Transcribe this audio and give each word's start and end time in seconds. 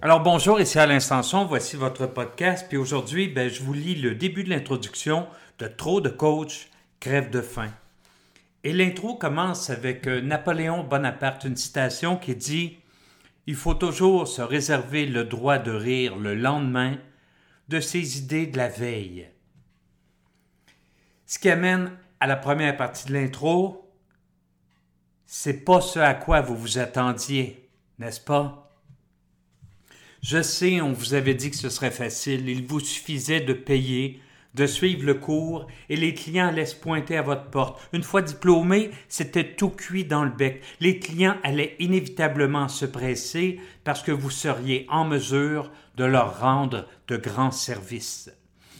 Alors 0.00 0.20
bonjour, 0.20 0.60
ici 0.60 0.78
Alain 0.78 1.00
Sanson, 1.00 1.44
voici 1.44 1.74
votre 1.74 2.06
podcast. 2.06 2.66
Puis 2.68 2.76
aujourd'hui, 2.76 3.26
ben, 3.26 3.50
je 3.50 3.64
vous 3.64 3.72
lis 3.72 3.96
le 3.96 4.14
début 4.14 4.44
de 4.44 4.50
l'introduction 4.50 5.26
de 5.58 5.66
Trop 5.66 6.00
de 6.00 6.08
coach, 6.08 6.68
crève 7.00 7.30
de 7.30 7.40
faim. 7.40 7.72
Et 8.62 8.72
l'intro 8.72 9.16
commence 9.16 9.70
avec 9.70 10.06
euh, 10.06 10.20
Napoléon 10.20 10.84
Bonaparte, 10.84 11.42
une 11.42 11.56
citation 11.56 12.16
qui 12.16 12.36
dit 12.36 12.78
Il 13.48 13.56
faut 13.56 13.74
toujours 13.74 14.28
se 14.28 14.40
réserver 14.40 15.04
le 15.04 15.24
droit 15.24 15.58
de 15.58 15.72
rire 15.72 16.14
le 16.14 16.36
lendemain 16.36 16.96
de 17.68 17.80
ses 17.80 18.18
idées 18.18 18.46
de 18.46 18.56
la 18.56 18.68
veille. 18.68 19.28
Ce 21.26 21.40
qui 21.40 21.50
amène 21.50 21.90
à 22.20 22.28
la 22.28 22.36
première 22.36 22.76
partie 22.76 23.08
de 23.08 23.14
l'intro, 23.14 23.92
c'est 25.26 25.64
pas 25.64 25.80
ce 25.80 25.98
à 25.98 26.14
quoi 26.14 26.40
vous 26.40 26.56
vous 26.56 26.78
attendiez, 26.78 27.68
n'est-ce 27.98 28.20
pas? 28.20 28.67
Je 30.22 30.42
sais, 30.42 30.80
on 30.80 30.92
vous 30.92 31.14
avait 31.14 31.34
dit 31.34 31.50
que 31.50 31.56
ce 31.56 31.70
serait 31.70 31.92
facile, 31.92 32.48
il 32.48 32.66
vous 32.66 32.80
suffisait 32.80 33.40
de 33.40 33.52
payer, 33.52 34.20
de 34.54 34.66
suivre 34.66 35.06
le 35.06 35.14
cours, 35.14 35.68
et 35.88 35.94
les 35.94 36.12
clients 36.12 36.48
allaient 36.48 36.66
se 36.66 36.74
pointer 36.74 37.16
à 37.16 37.22
votre 37.22 37.50
porte. 37.50 37.80
Une 37.92 38.02
fois 38.02 38.22
diplômés, 38.22 38.90
c'était 39.08 39.54
tout 39.54 39.70
cuit 39.70 40.04
dans 40.04 40.24
le 40.24 40.30
bec. 40.30 40.62
Les 40.80 40.98
clients 40.98 41.36
allaient 41.44 41.76
inévitablement 41.78 42.66
se 42.66 42.84
presser 42.84 43.60
parce 43.84 44.02
que 44.02 44.10
vous 44.10 44.30
seriez 44.30 44.86
en 44.90 45.04
mesure 45.04 45.70
de 45.96 46.04
leur 46.04 46.40
rendre 46.40 46.88
de 47.06 47.16
grands 47.16 47.52
services. 47.52 48.30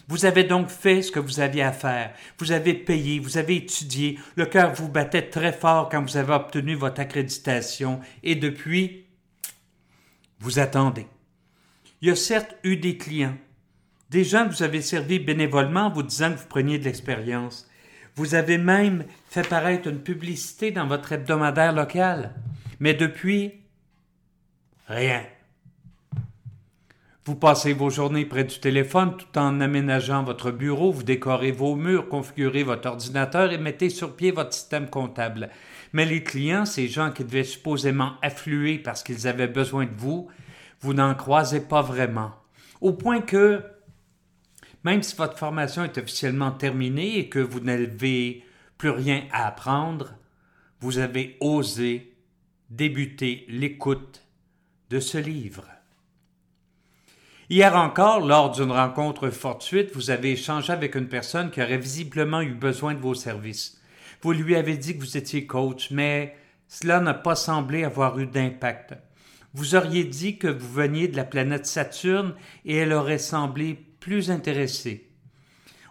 Vous 0.09 0.25
avez 0.25 0.43
donc 0.43 0.69
fait 0.69 1.03
ce 1.03 1.11
que 1.11 1.19
vous 1.19 1.39
aviez 1.39 1.61
à 1.61 1.71
faire. 1.71 2.13
Vous 2.39 2.51
avez 2.51 2.73
payé, 2.73 3.19
vous 3.19 3.37
avez 3.37 3.57
étudié, 3.57 4.19
le 4.35 4.45
cœur 4.45 4.73
vous 4.73 4.89
battait 4.89 5.29
très 5.29 5.53
fort 5.53 5.87
quand 5.87 6.01
vous 6.01 6.17
avez 6.17 6.33
obtenu 6.33 6.75
votre 6.75 6.99
accréditation, 6.99 8.01
et 8.23 8.35
depuis, 8.35 9.05
vous 10.39 10.59
attendez. 10.59 11.05
Il 12.01 12.07
y 12.07 12.11
a 12.11 12.15
certes 12.15 12.55
eu 12.63 12.77
des 12.77 12.97
clients, 12.97 13.37
des 14.09 14.23
gens 14.23 14.47
que 14.47 14.55
vous 14.55 14.63
avez 14.63 14.81
servi 14.81 15.19
bénévolement 15.19 15.87
en 15.87 15.91
vous 15.91 16.03
disant 16.03 16.31
que 16.31 16.39
vous 16.39 16.47
preniez 16.47 16.79
de 16.79 16.85
l'expérience. 16.85 17.69
Vous 18.15 18.35
avez 18.35 18.57
même 18.57 19.05
fait 19.29 19.47
paraître 19.47 19.87
une 19.89 20.01
publicité 20.01 20.71
dans 20.71 20.87
votre 20.87 21.11
hebdomadaire 21.11 21.73
local. 21.73 22.33
Mais 22.79 22.93
depuis, 22.93 23.53
rien. 24.87 25.23
Vous 27.25 27.35
passez 27.35 27.73
vos 27.73 27.89
journées 27.89 28.25
près 28.25 28.45
du 28.45 28.59
téléphone 28.59 29.15
tout 29.17 29.37
en 29.37 29.59
aménageant 29.59 30.23
votre 30.23 30.51
bureau, 30.51 30.91
vous 30.91 31.03
décorez 31.03 31.51
vos 31.51 31.75
murs, 31.75 32.07
configurez 32.07 32.63
votre 32.63 32.89
ordinateur 32.89 33.51
et 33.51 33.57
mettez 33.57 33.89
sur 33.89 34.15
pied 34.15 34.31
votre 34.31 34.53
système 34.53 34.89
comptable. 34.89 35.49
Mais 35.93 36.05
les 36.05 36.23
clients, 36.23 36.65
ces 36.65 36.87
gens 36.87 37.11
qui 37.11 37.23
devaient 37.23 37.43
supposément 37.43 38.13
affluer 38.21 38.79
parce 38.79 39.03
qu'ils 39.03 39.27
avaient 39.27 39.47
besoin 39.47 39.85
de 39.85 39.95
vous, 39.95 40.29
vous 40.81 40.93
n'en 40.93 41.15
croisez 41.15 41.61
pas 41.61 41.81
vraiment. 41.81 42.31
Au 42.81 42.93
point 42.93 43.21
que, 43.21 43.63
même 44.83 45.03
si 45.03 45.15
votre 45.15 45.37
formation 45.37 45.83
est 45.83 45.97
officiellement 45.97 46.51
terminée 46.51 47.17
et 47.17 47.29
que 47.29 47.39
vous 47.39 47.59
n'avez 47.59 48.43
plus 48.77 48.89
rien 48.89 49.23
à 49.31 49.47
apprendre, 49.47 50.15
vous 50.79 50.99
avez 50.99 51.37
osé 51.41 52.15
débuter 52.69 53.45
l'écoute 53.49 54.25
de 54.89 54.99
ce 54.99 55.17
livre. 55.17 55.65
Hier 57.49 57.75
encore, 57.75 58.19
lors 58.19 58.51
d'une 58.51 58.71
rencontre 58.71 59.31
fortuite, 59.31 59.91
vous 59.95 60.11
avez 60.11 60.33
échangé 60.33 60.71
avec 60.71 60.95
une 60.95 61.07
personne 61.07 61.49
qui 61.49 61.61
aurait 61.61 61.77
visiblement 61.77 62.41
eu 62.41 62.53
besoin 62.53 62.93
de 62.93 62.99
vos 62.99 63.15
services. 63.15 63.81
Vous 64.21 64.33
lui 64.33 64.55
avez 64.55 64.77
dit 64.77 64.95
que 64.95 65.01
vous 65.01 65.17
étiez 65.17 65.47
coach, 65.47 65.89
mais 65.89 66.35
cela 66.67 66.99
n'a 66.99 67.15
pas 67.15 67.35
semblé 67.35 67.83
avoir 67.83 68.19
eu 68.19 68.27
d'impact. 68.27 68.93
Vous 69.53 69.75
auriez 69.75 70.03
dit 70.03 70.37
que 70.37 70.47
vous 70.47 70.71
veniez 70.71 71.07
de 71.07 71.17
la 71.17 71.23
planète 71.23 71.65
Saturne 71.65 72.35
et 72.65 72.75
elle 72.75 72.93
aurait 72.93 73.17
semblé 73.17 73.73
plus 73.99 74.29
intéressée. 74.31 75.09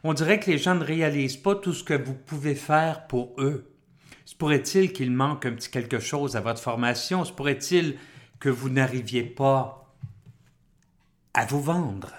On 0.05 0.15
dirait 0.15 0.39
que 0.39 0.51
les 0.51 0.59
gens 0.59 0.77
ne 0.77 0.85
réalisent 0.85 1.37
pas 1.37 1.57
tout 1.57 1.73
ce 1.73 1.83
que 1.83 1.95
vous 1.95 2.15
pouvez 2.15 2.55
faire 2.55 3.07
pour 3.09 3.35
eux. 3.39 3.75
Se 4.25 4.37
pourrait-il 4.37 4.93
qu'il 4.93 5.11
manque 5.11 5.47
un 5.47 5.53
petit 5.53 5.71
quelque 5.71 5.99
chose 5.99 6.37
à 6.37 6.41
votre 6.41 6.61
formation? 6.61 7.25
Se 7.25 7.33
pourrait-il 7.33 7.99
que 8.39 8.49
vous 8.49 8.69
n'arriviez 8.69 9.25
pas 9.25 9.97
à 11.35 11.47
vous 11.47 11.61
vendre? 11.61 12.13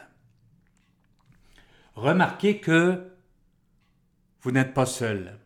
Remarquez 1.95 2.59
que 2.59 3.11
vous 4.41 4.51
n'êtes 4.51 4.73
pas 4.73 4.85
seul. 4.85 5.37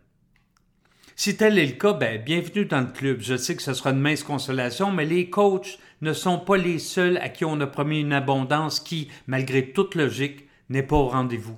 Si 1.16 1.38
tel 1.38 1.59
est 1.59 1.66
le 1.68 1.74
cas, 1.74 1.94
ben, 1.94 2.19
bienvenue 2.19 2.66
dans 2.66 2.81
le 2.81 2.88
club. 2.88 3.19
Je 3.22 3.38
sais 3.38 3.56
que 3.56 3.62
ce 3.62 3.75
sera 3.75 3.91
une 3.91 4.00
mince 4.00 4.24
consolation, 4.24 4.91
mais 4.91 5.06
les 5.06 5.29
coachs 5.29 5.78
ne 6.01 6.12
sont 6.12 6.40
pas 6.40 6.57
les 6.57 6.79
seuls 6.79 7.18
à 7.18 7.29
qui 7.29 7.46
on 7.46 7.62
a 7.62 7.68
promis 7.68 8.01
une 8.01 8.13
abondance 8.13 8.79
qui, 8.79 9.09
malgré 9.28 9.72
toute 9.72 9.94
logique, 9.94 10.47
n'est 10.69 10.81
pas 10.81 10.96
au 10.96 11.07
rendez-vous. 11.07 11.57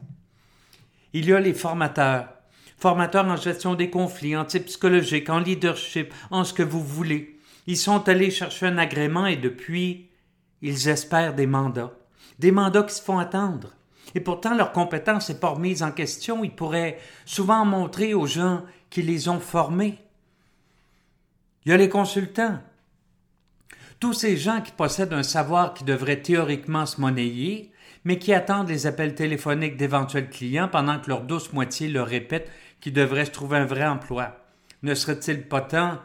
Il 1.13 1.25
y 1.25 1.33
a 1.33 1.39
les 1.39 1.53
formateurs. 1.53 2.27
Formateurs 2.77 3.25
en 3.25 3.38
gestion 3.38 3.75
des 3.75 3.89
conflits, 3.89 4.35
en 4.35 4.43
type 4.43 4.66
psychologique, 4.66 5.29
en 5.29 5.39
leadership, 5.39 6.13
en 6.31 6.43
ce 6.43 6.53
que 6.53 6.63
vous 6.63 6.83
voulez. 6.83 7.39
Ils 7.66 7.77
sont 7.77 8.09
allés 8.09 8.31
chercher 8.31 8.66
un 8.66 8.77
agrément 8.77 9.25
et 9.25 9.37
depuis, 9.37 10.09
ils 10.61 10.89
espèrent 10.89 11.33
des 11.33 11.47
mandats. 11.47 11.93
Des 12.39 12.51
mandats 12.51 12.83
qui 12.83 12.93
se 12.93 13.01
font 13.01 13.19
attendre. 13.19 13.69
Et 14.16 14.19
pourtant, 14.19 14.53
leur 14.53 14.73
compétence 14.73 15.29
n'est 15.29 15.39
pas 15.39 15.49
remise 15.49 15.81
en 15.81 15.91
question. 15.91 16.43
Ils 16.43 16.53
pourraient 16.53 16.99
souvent 17.25 17.63
montrer 17.66 18.13
aux 18.13 18.27
gens 18.27 18.61
qui 18.95 19.01
les 19.01 19.28
ont 19.28 19.41
formés. 19.41 20.00
Il 21.66 21.72
y 21.72 21.73
a 21.73 21.78
les 21.78 21.89
consultants. 21.89 22.61
Tous 24.00 24.13
ces 24.13 24.38
gens 24.38 24.61
qui 24.61 24.72
possèdent 24.72 25.11
un 25.11 25.22
savoir 25.22 25.73
qui 25.73 25.83
devrait 25.83 26.22
théoriquement 26.22 26.85
se 26.85 27.01
monnayer, 27.01 27.73
mais 28.05 28.19
qui 28.19 28.31
attendent 28.31 28.69
les 28.69 28.88
appels 28.88 29.13
téléphoniques 29.13 29.75
d'éventuels 29.75 30.29
clients 30.29 30.69
pendant 30.69 30.97
que 30.97 31.09
leur 31.09 31.23
douce 31.23 31.51
moitié 31.51 31.89
leur 31.89 32.07
répète 32.07 32.50
qu'ils 32.79 32.94
devraient 32.94 33.25
se 33.25 33.31
trouver 33.31 33.57
un 33.57 33.66
vrai 33.66 33.85
emploi. 33.85 34.45
Ne 34.81 34.95
serait-il 34.95 35.45
pas 35.45 35.59
temps 35.59 36.00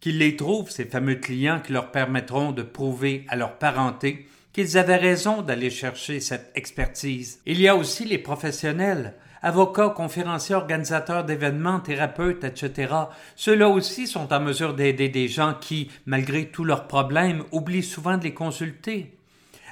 qu'ils 0.00 0.18
les 0.18 0.36
trouvent, 0.36 0.70
ces 0.70 0.84
fameux 0.84 1.16
clients 1.16 1.58
qui 1.58 1.72
leur 1.72 1.90
permettront 1.90 2.52
de 2.52 2.62
prouver 2.62 3.26
à 3.30 3.34
leur 3.34 3.58
parenté 3.58 4.28
qu'ils 4.52 4.78
avaient 4.78 4.94
raison 4.94 5.42
d'aller 5.42 5.70
chercher 5.70 6.20
cette 6.20 6.52
expertise? 6.54 7.40
Il 7.46 7.60
y 7.60 7.66
a 7.66 7.74
aussi 7.74 8.04
les 8.04 8.18
professionnels, 8.18 9.14
avocats, 9.42 9.90
conférenciers, 9.90 10.54
organisateurs 10.54 11.24
d'événements, 11.24 11.80
thérapeutes, 11.80 12.44
etc. 12.44 12.94
Ceux-là 13.36 13.68
aussi 13.68 14.06
sont 14.06 14.32
en 14.32 14.40
mesure 14.40 14.74
d'aider 14.74 15.08
des 15.08 15.28
gens 15.28 15.54
qui, 15.60 15.90
malgré 16.06 16.46
tous 16.46 16.64
leurs 16.64 16.86
problèmes, 16.86 17.44
oublient 17.52 17.82
souvent 17.82 18.16
de 18.16 18.24
les 18.24 18.34
consulter. 18.34 19.18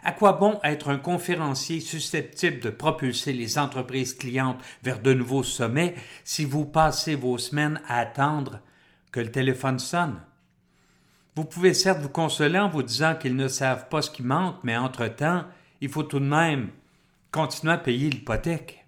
À 0.02 0.12
quoi 0.12 0.32
bon 0.32 0.58
être 0.64 0.88
un 0.88 0.96
conférencier 0.96 1.80
susceptible 1.80 2.60
de 2.60 2.70
propulser 2.70 3.32
les 3.32 3.58
entreprises 3.58 4.14
clientes 4.14 4.60
vers 4.82 5.00
de 5.00 5.12
nouveaux 5.12 5.42
sommets 5.42 5.94
si 6.24 6.44
vous 6.44 6.64
passez 6.64 7.14
vos 7.14 7.36
semaines 7.36 7.80
à 7.86 7.98
attendre 7.98 8.60
que 9.12 9.20
le 9.20 9.30
téléphone 9.30 9.78
sonne? 9.78 10.20
Vous 11.36 11.44
pouvez 11.44 11.74
certes 11.74 12.00
vous 12.00 12.08
consoler 12.08 12.58
en 12.58 12.68
vous 12.68 12.82
disant 12.82 13.14
qu'ils 13.14 13.36
ne 13.36 13.48
savent 13.48 13.88
pas 13.88 14.02
ce 14.02 14.10
qui 14.10 14.22
manque, 14.22 14.56
mais 14.62 14.76
entre-temps, 14.76 15.44
il 15.80 15.88
faut 15.88 16.02
tout 16.02 16.18
de 16.18 16.24
même 16.24 16.70
continuer 17.30 17.74
à 17.74 17.78
payer 17.78 18.10
l'hypothèque. 18.10 18.79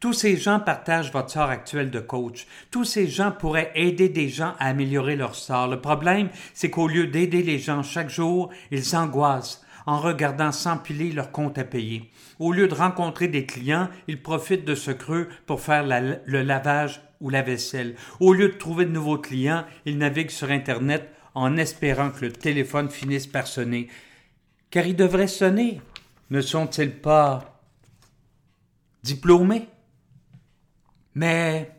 Tous 0.00 0.12
ces 0.12 0.36
gens 0.36 0.60
partagent 0.60 1.12
votre 1.12 1.30
sort 1.30 1.50
actuel 1.50 1.90
de 1.90 1.98
coach. 1.98 2.46
Tous 2.70 2.84
ces 2.84 3.08
gens 3.08 3.32
pourraient 3.32 3.72
aider 3.74 4.08
des 4.08 4.28
gens 4.28 4.54
à 4.60 4.68
améliorer 4.68 5.16
leur 5.16 5.34
sort. 5.34 5.66
Le 5.66 5.80
problème, 5.80 6.28
c'est 6.54 6.70
qu'au 6.70 6.86
lieu 6.86 7.08
d'aider 7.08 7.42
les 7.42 7.58
gens 7.58 7.82
chaque 7.82 8.10
jour, 8.10 8.50
ils 8.70 8.94
angoissent 8.94 9.64
en 9.86 9.98
regardant 9.98 10.52
s'empiler 10.52 11.10
leurs 11.10 11.32
comptes 11.32 11.58
à 11.58 11.64
payer. 11.64 12.10
Au 12.38 12.52
lieu 12.52 12.68
de 12.68 12.74
rencontrer 12.74 13.26
des 13.26 13.46
clients, 13.46 13.88
ils 14.06 14.22
profitent 14.22 14.66
de 14.66 14.76
ce 14.76 14.92
creux 14.92 15.28
pour 15.46 15.60
faire 15.60 15.84
le 15.84 16.42
lavage 16.42 17.00
ou 17.20 17.30
la 17.30 17.42
vaisselle. 17.42 17.96
Au 18.20 18.32
lieu 18.32 18.50
de 18.50 18.56
trouver 18.58 18.84
de 18.84 18.92
nouveaux 18.92 19.18
clients, 19.18 19.64
ils 19.84 19.98
naviguent 19.98 20.30
sur 20.30 20.50
Internet 20.50 21.10
en 21.34 21.56
espérant 21.56 22.10
que 22.10 22.26
le 22.26 22.32
téléphone 22.32 22.90
finisse 22.90 23.26
par 23.26 23.46
sonner. 23.46 23.88
Car 24.70 24.86
il 24.86 24.94
devrait 24.94 25.26
sonner. 25.26 25.80
Ne 26.30 26.40
sont-ils 26.40 26.92
pas 26.92 27.60
diplômés? 29.02 29.68
Mais 31.14 31.70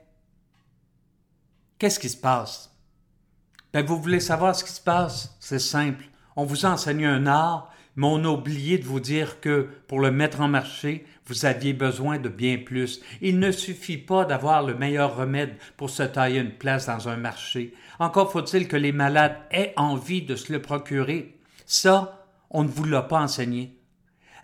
qu'est-ce 1.78 2.00
qui 2.00 2.10
se 2.10 2.18
passe? 2.18 2.76
Ben, 3.72 3.86
vous 3.86 4.02
voulez 4.02 4.20
savoir 4.20 4.56
ce 4.56 4.64
qui 4.64 4.72
se 4.72 4.82
passe? 4.82 5.36
C'est 5.40 5.60
simple. 5.60 6.06
On 6.36 6.46
vous 6.46 6.66
a 6.66 6.70
enseigné 6.70 7.06
un 7.06 7.28
art, 7.28 7.72
mais 7.96 8.08
on 8.08 8.24
a 8.26 8.30
oublié 8.30 8.78
de 8.78 8.86
vous 8.86 9.00
dire 9.00 9.40
que 9.42 9.70
pour 9.88 10.00
le 10.00 10.12
mettre 10.12 10.42
en 10.42 10.48
marché, 10.48 11.06
vous 11.26 11.46
aviez 11.46 11.74
besoin 11.74 12.18
de 12.18 12.30
bien 12.30 12.58
plus. 12.58 13.02
Il 13.22 13.40
ne 13.40 13.52
suffit 13.52 13.98
pas 13.98 14.26
d'avoir 14.26 14.64
le 14.64 14.74
meilleur 14.74 15.16
remède 15.16 15.58
pour 15.78 15.90
se 15.90 16.04
tailler 16.04 16.40
une 16.40 16.58
place 16.58 16.88
dans 16.88 17.08
un 17.10 17.18
marché. 17.18 17.74
Encore 18.00 18.32
faut-il 18.32 18.68
que 18.68 18.78
les 18.78 18.92
malades 18.92 19.38
aient 19.52 19.74
envie 19.76 20.24
de 20.24 20.36
se 20.36 20.52
le 20.52 20.62
procurer. 20.62 21.40
Ça, 21.66 22.26
on 22.50 22.64
ne 22.64 22.70
vous 22.70 22.86
l'a 22.86 23.04
pas 23.04 23.22
enseigné 23.22 23.79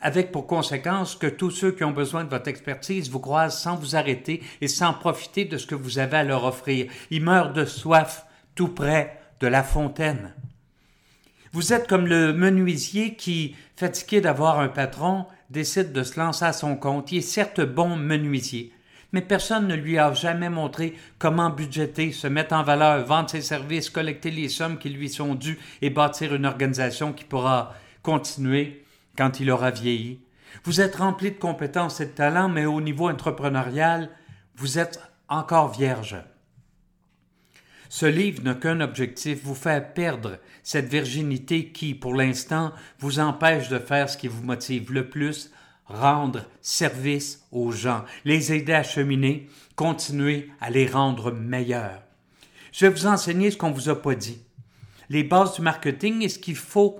avec 0.01 0.31
pour 0.31 0.47
conséquence 0.47 1.15
que 1.15 1.27
tous 1.27 1.51
ceux 1.51 1.71
qui 1.71 1.83
ont 1.83 1.92
besoin 1.92 2.24
de 2.24 2.30
votre 2.30 2.47
expertise 2.47 3.09
vous 3.09 3.19
croisent 3.19 3.57
sans 3.57 3.75
vous 3.75 3.95
arrêter 3.95 4.42
et 4.62 4.68
sans 4.68 4.94
profiter 4.94 5.45
de 5.45 5.57
ce 5.57 5.68
que 5.68 5.75
vous 5.75 6.00
avez 6.00 6.18
à 6.18 6.24
leur 6.24 6.44
offrir. 6.44 6.92
Ils 7.12 7.24
meurent 7.24 7.53
de 7.53 7.65
soif 7.65 8.25
tout 8.56 8.69
près 8.69 9.19
de 9.39 9.47
la 9.47 9.63
fontaine. 9.63 10.33
Vous 11.51 11.74
êtes 11.74 11.88
comme 11.88 12.07
le 12.07 12.33
menuisier 12.33 13.15
qui, 13.15 13.56
fatigué 13.75 14.21
d'avoir 14.21 14.59
un 14.59 14.68
patron, 14.68 15.25
décide 15.50 15.94
de 15.94 16.03
se 16.03 16.19
lancer 16.19 16.45
à 16.45 16.53
son 16.53 16.75
compte. 16.75 17.12
Il 17.12 17.19
est 17.19 17.21
certes 17.21 17.62
bon 17.62 17.95
menuisier, 17.95 18.74
mais 19.13 19.21
personne 19.21 19.68
ne 19.68 19.75
lui 19.75 19.97
a 19.97 20.13
jamais 20.13 20.50
montré 20.50 20.95
comment 21.18 21.50
budgéter, 21.50 22.12
se 22.12 22.27
mettre 22.27 22.53
en 22.53 22.63
valeur, 22.63 23.06
vendre 23.06 23.30
ses 23.30 23.42
services, 23.42 23.89
collecter 23.89 24.31
les 24.31 24.50
sommes 24.50 24.77
qui 24.77 24.89
lui 24.89 25.09
sont 25.09 25.36
dues 25.36 25.59
et 25.81 25.89
bâtir 25.89 26.36
une 26.36 26.45
organisation 26.45 27.13
qui 27.13 27.24
pourra 27.24 27.74
continuer 28.03 28.84
quand 29.17 29.39
il 29.39 29.51
aura 29.51 29.71
vieilli. 29.71 30.19
Vous 30.63 30.81
êtes 30.81 30.95
rempli 30.95 31.31
de 31.31 31.38
compétences 31.38 32.00
et 32.00 32.06
de 32.06 32.12
talents, 32.12 32.50
mais 32.50 32.65
au 32.65 32.81
niveau 32.81 33.09
entrepreneurial, 33.09 34.09
vous 34.56 34.79
êtes 34.79 35.00
encore 35.27 35.71
vierge. 35.71 36.17
Ce 37.89 38.06
livre 38.06 38.44
n'a 38.44 38.56
qu'un 38.56 38.81
objectif, 38.81 39.44
vous 39.44 39.56
faire 39.56 39.94
perdre 39.94 40.39
cette 40.63 40.89
virginité 40.89 41.69
qui, 41.69 41.94
pour 41.94 42.15
l'instant, 42.15 42.71
vous 43.00 43.19
empêche 43.19 43.69
de 43.69 43.79
faire 43.79 44.09
ce 44.09 44.17
qui 44.17 44.27
vous 44.27 44.44
motive 44.44 44.91
le 44.91 45.09
plus, 45.09 45.51
rendre 45.85 46.45
service 46.61 47.45
aux 47.51 47.71
gens, 47.71 48.03
les 48.25 48.53
aider 48.53 48.73
à 48.73 48.83
cheminer, 48.83 49.47
continuer 49.75 50.50
à 50.59 50.69
les 50.71 50.88
rendre 50.88 51.31
meilleurs. 51.31 52.01
Je 52.71 52.85
vais 52.85 52.91
vous 52.91 53.07
enseigner 53.07 53.51
ce 53.51 53.57
qu'on 53.57 53.71
vous 53.71 53.89
a 53.89 54.01
pas 54.01 54.15
dit. 54.15 54.41
Les 55.09 55.23
bases 55.23 55.53
du 55.56 55.61
marketing 55.61 56.23
et 56.23 56.29
ce 56.29 56.39
qu'il 56.39 56.56
faut 56.56 57.00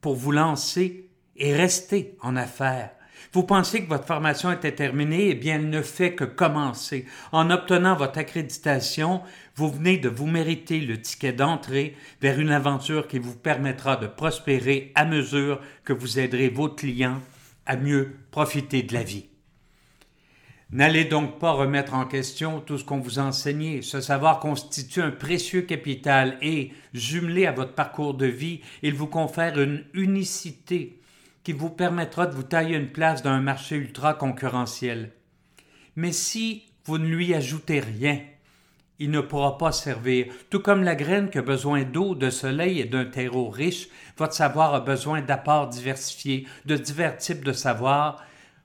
pour 0.00 0.14
vous 0.14 0.32
lancer 0.32 1.09
et 1.40 1.54
rester 1.54 2.16
en 2.22 2.36
affaires. 2.36 2.90
Vous 3.32 3.44
pensez 3.44 3.84
que 3.84 3.88
votre 3.88 4.06
formation 4.06 4.50
était 4.50 4.74
terminée, 4.74 5.28
eh 5.30 5.34
bien 5.34 5.56
elle 5.56 5.70
ne 5.70 5.82
fait 5.82 6.14
que 6.14 6.24
commencer. 6.24 7.06
En 7.32 7.50
obtenant 7.50 7.94
votre 7.94 8.18
accréditation, 8.18 9.20
vous 9.54 9.70
venez 9.70 9.98
de 9.98 10.08
vous 10.08 10.26
mériter 10.26 10.80
le 10.80 11.00
ticket 11.00 11.32
d'entrée 11.32 11.96
vers 12.20 12.40
une 12.40 12.50
aventure 12.50 13.06
qui 13.06 13.18
vous 13.18 13.36
permettra 13.36 13.96
de 13.96 14.06
prospérer 14.06 14.90
à 14.94 15.04
mesure 15.04 15.60
que 15.84 15.92
vous 15.92 16.18
aiderez 16.18 16.48
vos 16.48 16.68
clients 16.68 17.20
à 17.66 17.76
mieux 17.76 18.16
profiter 18.32 18.82
de 18.82 18.94
la 18.94 19.04
vie. 19.04 19.26
N'allez 20.72 21.04
donc 21.04 21.38
pas 21.40 21.50
remettre 21.50 21.94
en 21.94 22.06
question 22.06 22.60
tout 22.60 22.78
ce 22.78 22.84
qu'on 22.84 23.00
vous 23.00 23.18
a 23.18 23.22
enseigné. 23.22 23.82
Ce 23.82 24.00
savoir 24.00 24.38
constitue 24.38 25.02
un 25.02 25.10
précieux 25.10 25.62
capital 25.62 26.38
et, 26.42 26.72
jumelé 26.94 27.46
à 27.46 27.52
votre 27.52 27.74
parcours 27.74 28.14
de 28.14 28.26
vie, 28.26 28.60
il 28.82 28.94
vous 28.94 29.08
confère 29.08 29.60
une 29.60 29.84
unicité 29.94 30.99
vous 31.52 31.70
permettra 31.70 32.26
de 32.26 32.34
vous 32.34 32.42
tailler 32.42 32.76
une 32.76 32.92
place 32.92 33.22
dans 33.22 33.30
un 33.30 33.40
marché 33.40 33.76
ultra 33.76 34.14
concurrentiel. 34.14 35.12
Mais 35.96 36.12
si 36.12 36.64
vous 36.84 36.98
ne 36.98 37.06
lui 37.06 37.34
ajoutez 37.34 37.80
rien, 37.80 38.20
il 38.98 39.10
ne 39.10 39.20
pourra 39.20 39.56
pas 39.58 39.72
servir. 39.72 40.26
Tout 40.50 40.60
comme 40.60 40.84
la 40.84 40.94
graine 40.94 41.30
qui 41.30 41.38
a 41.38 41.42
besoin 41.42 41.84
d'eau, 41.84 42.14
de 42.14 42.28
soleil 42.28 42.80
et 42.80 42.84
d'un 42.84 43.06
terreau 43.06 43.48
riche, 43.48 43.88
votre 44.18 44.34
savoir 44.34 44.74
a 44.74 44.80
besoin 44.80 45.22
d'apports 45.22 45.68
diversifiés, 45.68 46.46
de 46.66 46.76
divers 46.76 47.16
types 47.16 47.44
de 47.44 47.52
savoirs 47.52 48.22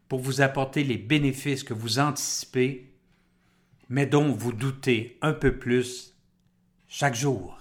pour 0.10 0.20
vous 0.20 0.42
apporter 0.42 0.84
les 0.84 0.98
bénéfices 0.98 1.64
que 1.64 1.74
vous 1.74 2.00
anticipez, 2.00 2.92
mais 3.90 4.06
dont 4.06 4.30
vous 4.32 4.52
doutez 4.52 5.18
un 5.22 5.34
peu 5.34 5.58
plus 5.58 6.14
chaque 6.88 7.16
jour. 7.16 7.58